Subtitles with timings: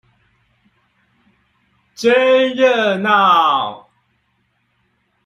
[1.93, 3.85] 真熱鬧